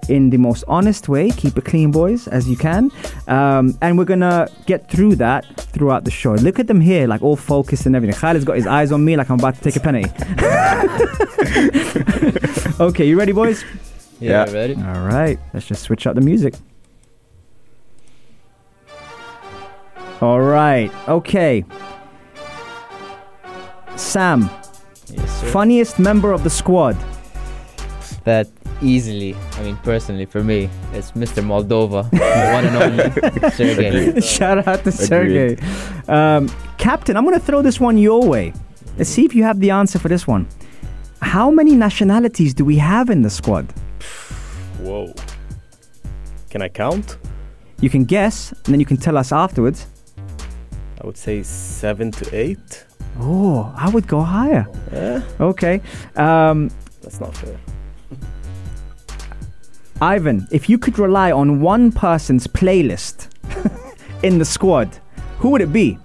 [0.09, 1.31] in the most honest way.
[1.31, 2.91] Keep it clean, boys, as you can.
[3.29, 6.33] Um, and we're going to get through that throughout the show.
[6.35, 8.17] Look at them here, like all focused and everything.
[8.19, 10.05] Khalid's got his eyes on me like I'm about to take a penny.
[12.81, 13.65] okay, you ready, boys?
[14.19, 14.53] Yeah, Yeah.
[14.53, 14.75] ready?
[14.75, 16.55] All right, let's just switch up the music.
[20.21, 21.65] All right, okay.
[23.97, 24.51] Sam,
[25.13, 26.97] Yes, funniest member of the squad.
[28.25, 28.47] That
[28.83, 31.43] easily, I mean, personally for me, it's Mr.
[31.45, 34.21] Moldova, the one and only Sergey.
[34.21, 35.57] Shout out to Sergey.
[36.09, 38.53] Um, Captain, I'm going to throw this one your way.
[38.97, 40.47] Let's see if you have the answer for this one.
[41.23, 43.67] How many nationalities do we have in the squad?
[44.81, 45.13] Whoa.
[46.49, 47.19] Can I count?
[47.81, 49.87] You can guess, and then you can tell us afterwards.
[51.03, 52.85] I would say seven to eight.
[53.19, 54.67] Oh, I would go higher.
[54.93, 55.81] Eh, Okay.
[56.17, 56.71] Um,
[57.03, 57.59] that's not fair.
[60.01, 63.29] Ivan, if you could rely on one person's playlist
[64.23, 64.99] in the squad,
[65.39, 65.99] who would it be?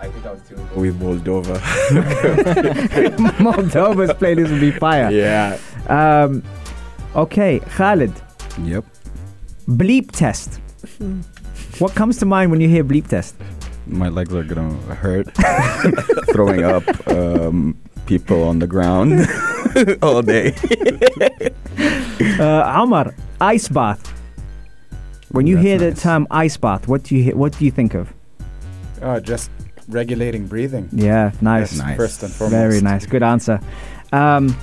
[0.00, 1.58] I think I'll still go with Moldova.
[3.38, 5.10] Moldova's playlist would be fire.
[5.10, 5.58] yeah.
[5.88, 6.42] Um,
[7.16, 8.12] okay, Khalid,
[8.62, 8.84] Yep.
[9.68, 10.60] bleep test.
[11.78, 13.34] what comes to mind when you hear bleep test?
[13.86, 15.28] My legs are gonna hurt.
[16.32, 16.84] Throwing up.
[17.08, 19.26] Um, people on the ground
[20.02, 20.54] all day.
[22.38, 24.00] Uh, Omar, ice bath.
[25.30, 27.70] When you That's hear the term ice bath, what do you hear, what do you
[27.70, 28.12] think of?
[29.02, 29.50] Uh, just
[29.88, 30.88] regulating breathing.
[30.92, 31.70] Yeah, nice.
[31.70, 31.96] That's Nice.
[31.96, 32.52] First and foremost.
[32.52, 33.04] Very nice.
[33.06, 33.60] Good answer.
[34.12, 34.56] Um,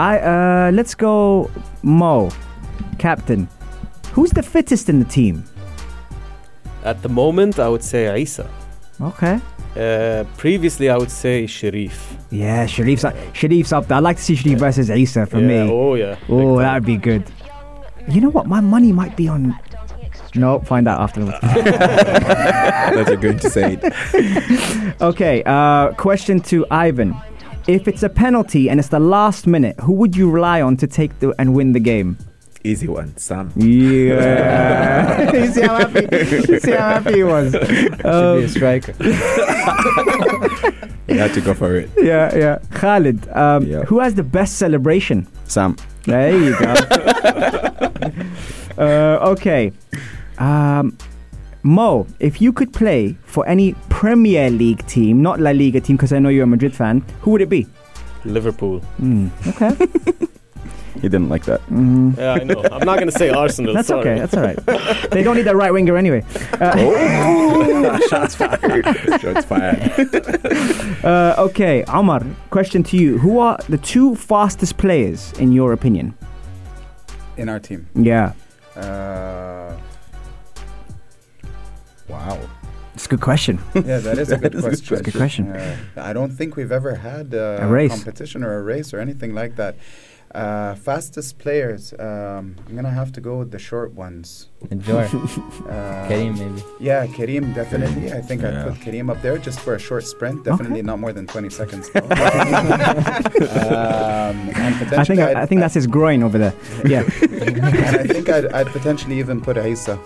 [0.00, 1.50] I uh, let's go,
[1.82, 2.30] Mo,
[2.98, 3.48] captain.
[4.12, 5.44] Who's the fittest in the team?
[6.82, 8.48] At the moment, I would say Isa.
[9.00, 9.38] Okay.
[9.78, 12.16] Uh, previously, I would say Sharif.
[12.30, 13.96] Yeah, Sharif's up, Sharif's up there.
[13.98, 15.70] I'd like to see Sharif versus Isa for yeah, me.
[15.70, 16.16] Oh, yeah.
[16.28, 17.24] Oh, that would be good.
[18.08, 18.46] You know what?
[18.46, 19.56] My money might be on.
[20.34, 21.38] No, find out afterwards.
[21.40, 25.00] that you're going to say it.
[25.00, 25.42] okay.
[25.46, 27.16] Uh, question to Ivan:
[27.66, 30.86] If it's a penalty and it's the last minute, who would you rely on to
[30.86, 32.18] take the and win the game?
[32.64, 33.52] Easy one, Sam.
[33.56, 35.32] Yeah.
[35.32, 36.06] you see how happy?
[36.52, 37.52] You see how happy he was?
[37.52, 38.94] Should be Um, a striker.
[41.08, 41.88] You had to go for it.
[41.96, 42.58] yeah, yeah.
[42.74, 43.82] Khalid, um, Yeah.
[43.84, 45.26] who has the best celebration?
[45.46, 45.74] Sam.
[46.04, 46.66] There you go.
[48.78, 49.72] uh, okay.
[50.36, 50.98] Um,
[51.62, 56.12] Mo, if you could play for any Premier League team, not La Liga team, because
[56.12, 57.66] I know you're a Madrid fan, who would it be?
[58.26, 58.82] Liverpool.
[59.00, 60.28] Mm, okay.
[61.00, 61.60] He didn't like that.
[61.68, 62.62] Mm, Yeah, I know.
[62.72, 63.72] I'm not going to say Arsenal.
[63.76, 64.00] that's sorry.
[64.00, 64.18] okay.
[64.18, 65.10] That's all right.
[65.10, 66.24] they don't need a right winger anyway.
[67.78, 68.84] Uh, Shots fired.
[69.20, 71.04] Shots fired.
[71.04, 73.18] uh, okay, Omar, question to you.
[73.18, 76.14] Who are the two fastest players in your opinion?
[77.36, 77.86] In our team.
[77.94, 78.32] Yeah.
[78.76, 79.72] Uh,
[82.08, 82.38] wow.
[82.94, 83.60] It's a good question.
[83.74, 85.02] Yeah, that is a That good is a good question.
[85.04, 85.52] Good question.
[85.52, 87.92] Uh, I don't think we've ever had uh, A race.
[87.92, 89.76] competition or a race or anything like that.
[90.34, 91.92] Uh, fastest players.
[91.98, 94.48] Um, I'm gonna have to go with the short ones.
[94.70, 95.08] Enjoy.
[95.68, 96.62] Uh, Kareem, maybe.
[96.80, 98.12] Yeah, Kareem definitely.
[98.12, 98.48] I think Yeah.
[98.48, 100.44] I'd put Kareem up there just for a short sprint.
[100.44, 101.90] Definitely not more than 20 seconds.
[101.94, 102.02] um,
[104.56, 106.54] and I think I, I'd- I think that's his groin over there.
[106.86, 107.02] Yeah.
[107.22, 107.64] and
[108.02, 109.98] I think I'd, I'd potentially even put Aisa.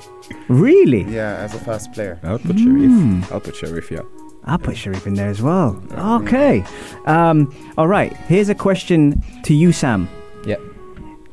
[0.48, 1.02] really?
[1.04, 2.18] Yeah, as a fast player.
[2.22, 2.90] I'll put Sharif.
[2.90, 3.30] Mm.
[3.32, 4.02] I'll put Sharif, yeah.
[4.44, 5.80] I'll put Sharif in there as well.
[5.92, 6.64] Okay.
[7.06, 8.12] Um, all right.
[8.28, 10.08] Here's a question to you, Sam.
[10.44, 10.56] Yeah.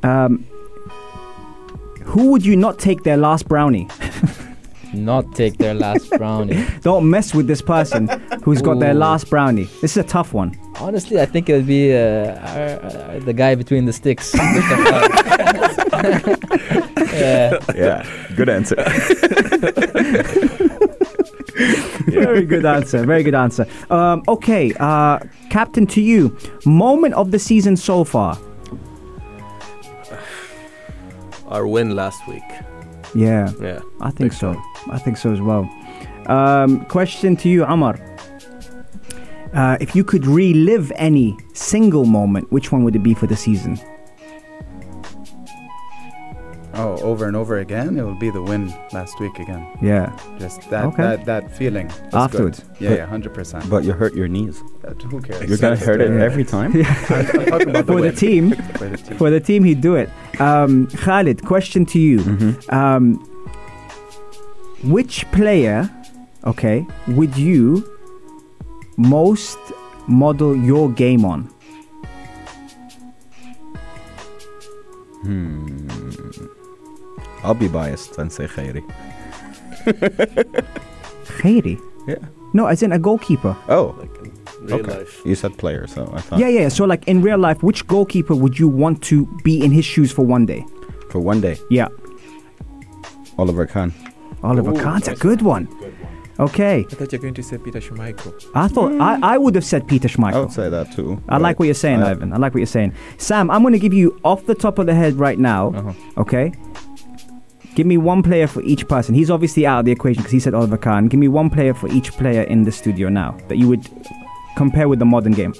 [0.03, 0.45] Um,
[2.03, 3.87] who would you not take their last brownie?
[4.91, 6.65] Not take their last brownie.
[6.81, 8.07] Don't mess with this person
[8.43, 8.99] who's got their Ooh.
[8.99, 9.65] last brownie.
[9.81, 10.57] This is a tough one.
[10.79, 14.33] Honestly, I think it would be uh, our, our, the guy between the sticks.
[17.13, 17.59] yeah.
[17.75, 18.03] Yeah,
[18.35, 18.75] good answer.
[22.25, 23.05] Very good answer.
[23.05, 23.65] Very good answer.
[23.89, 25.19] Um, okay, uh,
[25.49, 26.35] Captain, to you.
[26.65, 28.37] Moment of the season so far.
[31.47, 32.43] Our win last week.
[33.15, 33.79] Yeah, Yeah.
[34.01, 34.53] I think so.
[34.53, 34.63] time.
[34.91, 35.67] I think so as well.
[36.27, 37.99] Um, question to you, Amar.
[39.53, 43.35] Uh, if you could relive any single moment, which one would it be for the
[43.35, 43.79] season?
[46.81, 48.63] Oh, over and over again, it will be the win
[48.93, 49.67] last week again.
[49.81, 50.15] Yeah.
[50.39, 51.03] Just that Okay.
[51.03, 52.13] that, that feeling was good.
[52.25, 52.63] Afterwards.
[52.79, 53.69] Yeah, But- yeah, hundred percent.
[53.69, 54.55] But you hurt your knees.
[55.11, 55.49] Who cares?
[55.49, 56.23] You're gonna hurt it Yeah.
[56.29, 56.71] every time.
[56.75, 59.17] I'm, I'm talking about For the team, For the team.
[59.17, 60.09] for the team, he'd do it.
[60.39, 62.19] Um, Khalid, question to you.
[62.19, 62.73] Mhm.
[62.73, 63.03] Um,
[64.95, 65.89] which player,
[66.45, 67.83] okay, would you
[68.95, 69.57] most
[70.07, 71.49] model your game on?
[75.23, 75.68] Hmm.
[77.43, 78.83] I'll be biased and say Khairi.
[81.39, 81.79] Khairi?
[82.07, 82.15] Yeah.
[82.53, 83.55] No, as in a goalkeeper.
[83.67, 84.97] Oh, Like in real okay.
[84.99, 85.21] life.
[85.25, 86.69] You said player, so I thought Yeah, yeah.
[86.69, 90.11] So, like in real life, which goalkeeper would you want to be in his shoes
[90.11, 90.65] for one day?
[91.09, 91.87] for one day, Yeah,
[93.39, 93.91] Oliver Kahn.
[94.43, 95.67] Oliver Ooh, Kahn's a nice good one.
[96.39, 98.31] Okay, I thought you were going to say Peter Schmeichel.
[98.55, 100.33] I thought I, I would have said Peter Schmeichel.
[100.35, 101.19] I would say that too.
[101.27, 102.31] I like what you're saying, I- Ivan.
[102.31, 102.93] I like what you're saying.
[103.17, 105.69] Sam, I'm going to give you off the top of the head right now.
[105.73, 105.93] Uh-huh.
[106.21, 106.53] Okay.
[107.79, 109.15] Give me one player for each person.
[109.15, 111.07] He's obviously out of the equation because he said Oliver Kahn.
[111.07, 113.87] Give me one player for each player in the studio now that you would
[114.57, 115.53] compare with the modern game.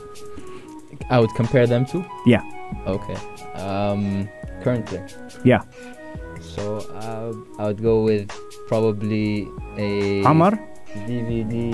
[1.10, 2.04] I would compare them to?
[2.26, 2.44] Yeah.
[2.86, 3.16] Okay.
[3.56, 4.28] Um,
[4.62, 5.00] currently.
[5.46, 5.62] Yeah.
[6.42, 8.30] So uh, I would go with
[8.68, 10.60] probably a Amar,
[11.08, 11.72] DVD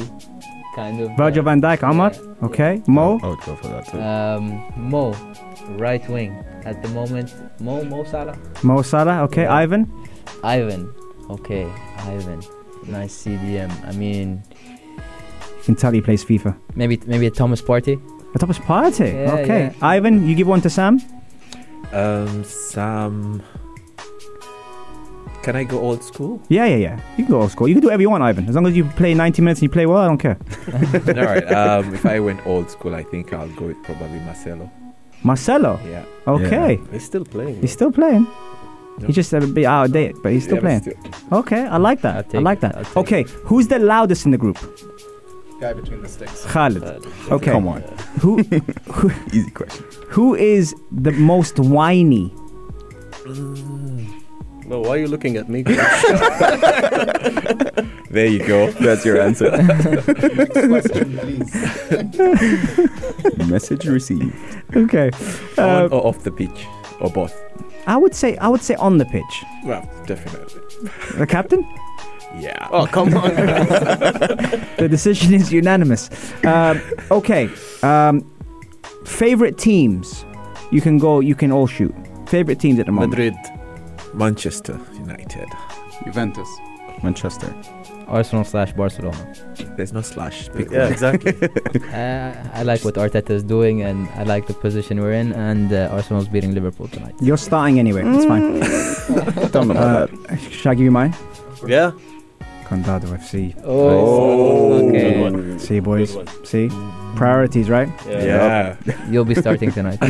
[0.75, 1.17] kind of.
[1.17, 2.13] Virgil uh, van Dijk, Amar.
[2.13, 2.45] yeah.
[2.45, 2.84] Okay.
[2.86, 3.19] Mo.
[3.23, 3.99] I would go for that too.
[3.99, 5.15] Um, Mo,
[5.79, 7.34] right wing at the moment.
[7.60, 8.38] Mo Mo Salah.
[8.62, 9.23] Mo Salah.
[9.23, 9.45] Okay.
[9.49, 9.55] Yeah.
[9.55, 10.05] Ivan.
[10.44, 10.94] Ivan.
[11.30, 11.66] Okay,
[12.00, 12.42] Ivan.
[12.88, 13.72] Nice CDM.
[13.88, 14.44] I mean,
[15.58, 16.56] You can tell he plays FIFA.
[16.76, 18.00] maybe maybe a Thomas Partey.
[18.36, 19.06] A Thomas is party.
[19.06, 19.62] Yeah, okay.
[19.72, 19.74] yeah.
[19.82, 21.00] Ivan, you give one to Sam.
[21.94, 23.42] Um, Sam.
[25.44, 26.42] Can I go old school?
[26.50, 27.00] Yeah, yeah, yeah.
[27.18, 27.68] You can go old school.
[27.68, 28.50] You can do whatever you want, Ivan.
[28.50, 30.38] As long as you play 90 minutes and you play well, I don't care.
[30.74, 31.46] All right.
[31.52, 34.70] Um, if I went old school, I think I'll go with probably Marcelo.
[35.24, 35.80] Marcelo.
[35.88, 36.04] Yeah.
[36.28, 36.80] Okay.
[36.92, 37.62] He's still playing.
[37.62, 38.26] He's still playing.
[38.99, 39.08] No.
[39.08, 41.12] He's just a bit out of date, but he's still Yeah, but playing.
[41.12, 42.13] still- Okay, I like that.
[42.15, 42.75] I'll I take like it, that.
[42.95, 44.58] I'll Okay, who's the loudest in the group?
[45.60, 46.45] Guy between the sticks.
[46.45, 46.84] Khalid.
[46.84, 46.99] Uh,
[47.31, 47.51] Okay.
[47.51, 47.81] Come on,
[48.21, 48.39] Who
[49.34, 49.86] easy question.
[50.10, 52.34] who is the most whiny?
[54.67, 55.63] No, why are you looking at me?
[58.12, 58.71] There you go.
[58.71, 59.49] That's your answer.
[60.69, 61.53] Question, please.
[63.49, 64.34] Message received.
[64.73, 65.12] Okay.
[65.58, 66.65] Uh, On or off the pitch,
[67.01, 67.34] or both.
[67.88, 69.43] I would say I would say on the pitch.
[69.63, 70.62] Well, definitely.
[71.17, 71.63] The captain?
[72.38, 72.67] Yeah.
[72.71, 73.30] oh, come on.
[74.78, 76.10] The decision is unanimous.
[76.43, 77.50] Um, okay.
[77.82, 78.30] Um,
[79.06, 80.26] favorite teams?
[80.71, 81.21] You can go.
[81.21, 81.95] You can all shoot.
[82.28, 83.12] Favorite teams at the moment.
[83.12, 83.36] Madrid.
[84.13, 85.48] Manchester United.
[86.04, 86.50] Juventus.
[87.04, 87.54] Manchester.
[88.08, 89.34] Arsenal slash Barcelona.
[89.78, 90.50] There's no slash.
[90.54, 90.91] Pick Yeah, one.
[90.96, 91.34] exactly.
[91.94, 95.34] Uh, I like what Arteta is doing, and I like the position we're in.
[95.34, 97.15] And uh, Arsenal's beating Liverpool tonight.
[97.22, 98.04] You're starting anyway.
[98.06, 98.60] It's fine.
[99.52, 100.39] Don't know Uh, about that.
[100.52, 101.13] Shall I give you mine?
[101.68, 101.91] yeah.
[102.65, 103.54] Condado FC.
[103.63, 105.13] Oh, okay.
[105.13, 105.60] Good one.
[105.60, 106.15] See, boys.
[106.15, 106.46] Good one.
[106.46, 106.68] See,
[107.15, 107.89] priorities, right?
[108.08, 108.76] Yeah.
[109.10, 110.02] You'll be starting tonight.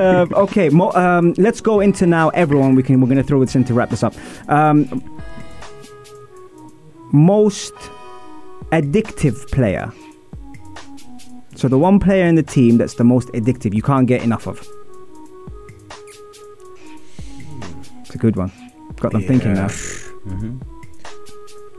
[0.00, 2.30] um, okay, mo- um, let's go into now.
[2.30, 3.00] Everyone, we can.
[3.00, 4.14] We're going to throw this in to wrap this up.
[4.48, 4.86] Um,
[7.12, 7.74] most
[8.72, 9.92] addictive player.
[11.56, 14.46] So the one player in the team that's the most addictive, you can't get enough
[14.46, 14.66] of.
[18.00, 18.50] It's a good one.
[18.96, 19.66] Got them thinking Yeah.
[19.66, 19.68] now.
[19.68, 20.56] hmm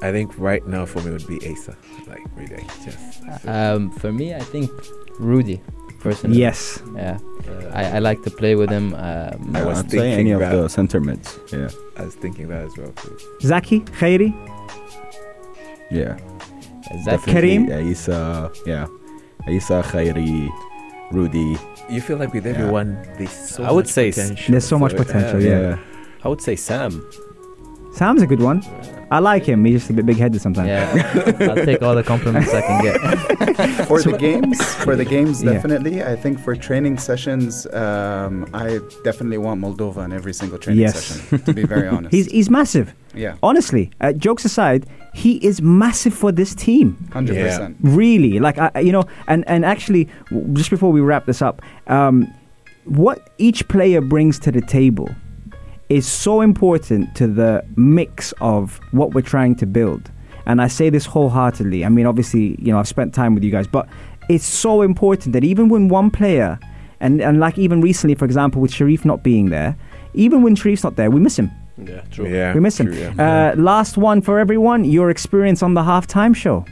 [0.04, 1.76] I think right now for me would be Asa.
[2.08, 4.72] Like really, just Um, for me, I think
[5.20, 5.62] Rudy.
[6.00, 6.39] Personally.
[6.39, 6.82] Yes.
[6.96, 7.20] Yeah.
[7.48, 8.96] uh, I, I like to play with him.
[8.96, 10.52] Um, I was I'd say any of that.
[10.52, 11.38] the center mids.
[11.54, 12.91] Yeah, I was thinking that as well.
[12.94, 13.15] Too.
[13.41, 14.34] Zaki, Khairi.
[15.91, 16.17] Yeah.
[17.04, 17.67] Zach Kareem?
[17.67, 18.88] Definitely Isa, yeah.
[19.47, 20.49] Isa, Khairi,
[21.12, 21.58] Rudy.
[21.89, 22.54] You feel like with Yeah.
[22.54, 24.51] everyone, there's so I would much say s- potential.
[24.51, 25.60] There's so much potential, yeah.
[25.60, 25.77] yeah.
[26.23, 26.91] I would say Sam.
[27.93, 28.62] Sam's a good one.
[29.12, 29.65] I like him.
[29.65, 30.69] He's just a bit big-headed sometimes.
[30.69, 31.47] Yeah.
[31.50, 32.97] I'll take all the compliments I can get.
[33.88, 35.52] for the games, for the games, Yeah.
[35.54, 36.02] definitely.
[36.02, 41.04] I think for training sessions, um, I definitely want Moldova in every single training Yes.
[41.06, 41.39] session.
[41.45, 42.93] To be very honest, He's he's massive.
[43.13, 46.95] yeah, Honestly, uh, jokes aside, he is massive for this team.
[47.12, 47.43] hundred Yeah.
[47.47, 47.76] percent.
[47.82, 51.41] Really, like I, I- you know, and and actually, w- just before we wrap this
[51.41, 52.28] up, um,
[52.86, 55.10] what each player brings to the table
[55.91, 60.10] is so important to the mix of what we're trying to build.
[60.45, 61.86] And I say this wholeheartedly.
[61.86, 63.88] I mean, obviously, you know, I've spent time with you guys, but
[64.30, 66.60] it's so important that even when one player,
[66.99, 69.75] and, and like even recently, for example, with Sharif not being there,
[70.13, 71.51] even when Sharif's not there, we miss him.
[71.77, 72.27] Yeah, true.
[72.27, 72.93] Yeah, We miss him.
[72.93, 73.51] yeah.
[73.54, 76.65] Uh, last one for everyone your experience on the halftime show.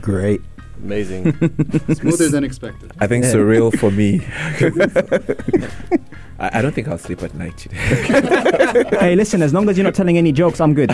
[0.00, 0.40] Great.
[0.82, 1.32] Amazing.
[1.94, 2.92] Smoother than expected.
[3.00, 3.32] I think Yeah.
[3.34, 4.20] surreal for me.
[6.40, 7.76] I, I don't think I'll sleep at night today.
[9.00, 10.90] hey, listen, as long as you're not telling any jokes, I'm good.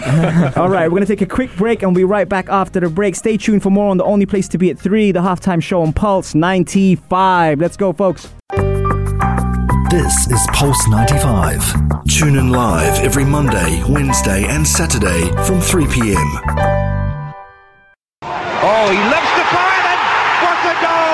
[0.56, 2.80] All right, we're going to take a quick break and we'll be right back after
[2.80, 3.14] the break.
[3.14, 5.82] Stay tuned for more on the only place to be at 3, the halftime show
[5.82, 7.60] on Pulse 95.
[7.60, 8.30] Let's go, folks.
[9.90, 11.62] This is Pulse 95.
[12.08, 16.40] Tune in live every Monday, Wednesday, and Saturday from 3 p.m.
[18.66, 20.00] Oh, he loves to fire and
[20.42, 21.13] what a goal!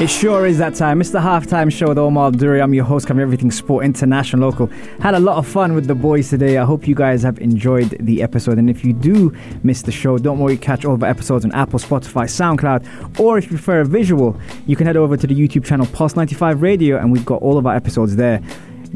[0.00, 1.02] It sure is that time.
[1.02, 2.62] It's the halftime show with Omar Duri.
[2.62, 4.68] I'm your host, covering everything sport, international, local.
[4.98, 6.56] Had a lot of fun with the boys today.
[6.56, 8.56] I hope you guys have enjoyed the episode.
[8.56, 9.30] And if you do
[9.62, 13.36] miss the show, don't worry, catch all of the episodes on Apple, Spotify, SoundCloud, or
[13.36, 16.62] if you prefer a visual, you can head over to the YouTube channel Pulse 95
[16.62, 18.40] Radio, and we've got all of our episodes there.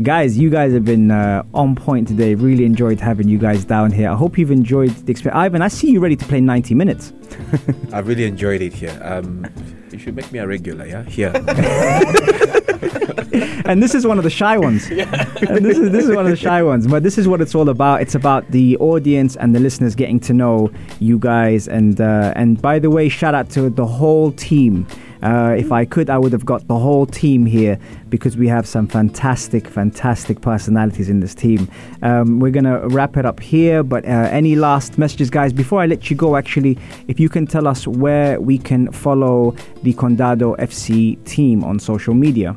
[0.03, 2.35] Guys, you guys have been uh, on point today.
[2.35, 4.09] Really enjoyed having you guys down here.
[4.09, 5.37] I hope you've enjoyed the experience.
[5.37, 7.13] Ivan, I see you ready to play 90 minutes.
[7.93, 8.99] I really enjoyed it here.
[9.03, 9.47] Um,
[9.95, 11.05] you should make me a regular, yeah?
[11.05, 11.33] Here.
[13.65, 14.91] and this is one of the shy ones.
[14.91, 16.87] And this is this is one of the shy ones.
[16.87, 18.03] But this is what it's all about.
[18.03, 21.69] It's about the audience and the listeners getting to know you guys.
[21.69, 24.87] And uh, and by the way, shout out to the whole team.
[25.25, 27.79] Uh, if I could, I would have got the whole team here
[28.11, 31.69] because we have some fantastic, fantastic personalities in this team.
[32.03, 33.83] Um, we're gonna wrap it up here.
[33.83, 35.53] But uh, any last messages, guys?
[35.53, 39.57] Before I let you go, actually, if you can tell us where we can follow
[39.83, 42.55] the Condado FC team on social media.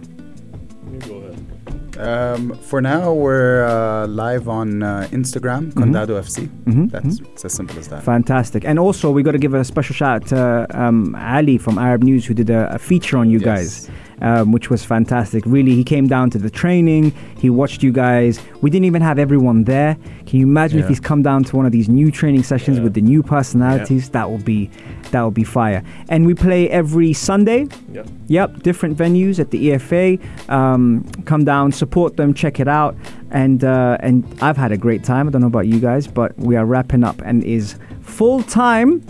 [2.00, 6.48] Um, for now, we're uh, live on uh, Instagram, Condado FC.
[6.66, 8.04] Mhm, That's it's as simple as that.
[8.04, 8.64] Fantastic.
[8.66, 12.04] And also, we got to give a special shout out to um, Ali from Arab
[12.04, 13.46] News, who did a, a feature on you Yes.
[13.46, 13.90] guys,
[14.22, 15.44] um, which was fantastic.
[15.46, 18.40] Really, he came down to the training, he watched you guys.
[18.62, 19.96] We didn't even have everyone there.
[20.26, 22.84] Can you imagine if he's come down to one of these new training sessions Yeah.
[22.84, 24.10] with the new personalities?
[24.10, 24.70] That will be
[25.12, 25.84] that will be fire.
[26.10, 27.68] And we play every Sunday.
[27.94, 28.08] Yep.
[28.28, 30.20] Yep, different venues at the EFA.
[30.50, 32.96] Um, come down, support them, check it out,
[33.32, 35.28] and uh, and I've had a great time.
[35.28, 39.02] I don't know about you guys, but we are wrapping up and is full time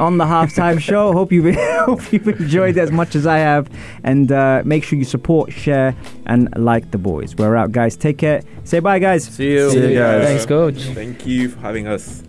[0.00, 1.12] on the halftime show.
[1.12, 3.70] Hope you've hope you've enjoyed it as much as I have,
[4.04, 5.94] and uh, make sure you support, share,
[6.26, 7.34] and like the boys.
[7.36, 7.96] We're out, guys.
[7.96, 8.42] Take care.
[8.64, 9.24] Say bye, guys.
[9.24, 9.70] See you.
[9.70, 10.24] See you guys.
[10.26, 10.82] Thanks, coach.
[10.82, 12.22] Thank you for having us.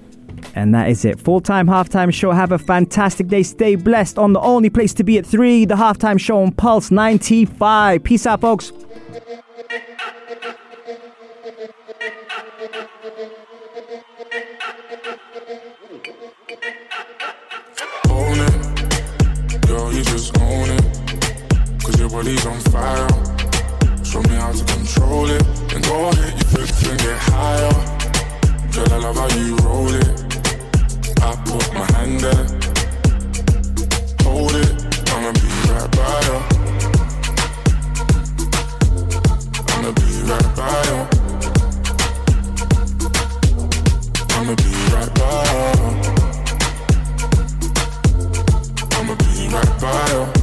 [0.56, 1.20] And that is it.
[1.20, 2.32] Full time halftime show.
[2.32, 3.44] Have a fantastic day.
[3.44, 6.92] Stay blessed on the only place to be at 3, the halftime show on Pulse
[6.92, 8.04] 95.
[8.04, 8.72] Peace out, folks.
[22.04, 23.08] Your body's on fire.
[24.04, 25.42] Show me how to control it.
[25.74, 27.74] And go ahead, you flip and get higher.
[28.74, 30.08] Girl, I love how you roll it.
[31.22, 32.46] I put my hand there.
[34.26, 34.70] Hold it.
[35.14, 36.38] I'ma be right by you.
[39.72, 41.00] I'ma be right by you.
[44.36, 45.88] I'ma be right by you.
[48.92, 50.43] I'ma be right by you.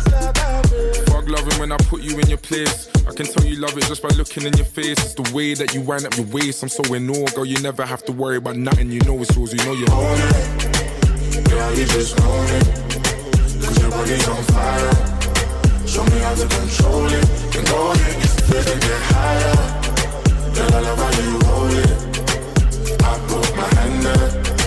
[1.31, 2.89] Loving when I put you in your place.
[3.07, 4.99] I can tell you love it just by looking in your face.
[4.99, 6.61] It's the way that you wind up your waist.
[6.61, 7.45] I'm so in awe, girl.
[7.45, 8.91] You never have to worry about nothing.
[8.91, 9.53] You know it's yours.
[9.53, 11.49] You know you own it.
[11.49, 12.67] Girl, you just own it.
[13.63, 14.91] Cause your body's on fire.
[15.87, 17.25] Show me how to control it.
[17.53, 19.55] Then go ahead, get and get higher.
[20.51, 21.91] Girl, I love how you hold it.
[23.03, 24.60] I put my hand there.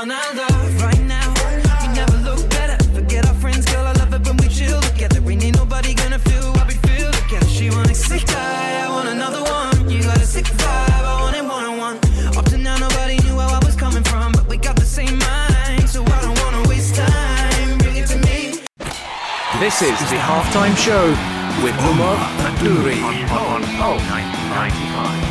[0.00, 1.28] One I love right now.
[1.82, 2.82] You never look better.
[2.94, 3.86] Forget our friends, girl.
[3.86, 5.20] I love it when we chill together.
[5.30, 7.46] Ain't ain't nobody gonna feel what we feel together.
[7.46, 9.90] She want a sick guy, I want another one.
[9.90, 11.96] You got a sick vibe, I want it one on one.
[12.38, 15.18] Up to now, nobody knew where I was coming from, but we got the same
[15.18, 17.78] mind, so I don't wanna waste time.
[17.78, 18.38] Bring it to me.
[19.60, 21.04] This is the halftime show
[21.64, 22.16] with Umar
[22.48, 23.98] Adouri on, on, on,
[24.48, 25.29] 95.